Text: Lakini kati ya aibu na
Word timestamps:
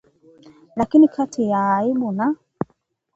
Lakini 0.75 1.07
kati 1.07 1.49
ya 1.49 1.75
aibu 1.77 2.11
na 2.11 2.35